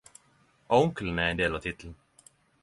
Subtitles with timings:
[0.67, 1.95] Og onkelen er ein del av tittelen..